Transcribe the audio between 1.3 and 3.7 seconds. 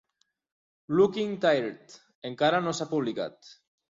Tired" encara no s'ha publicat.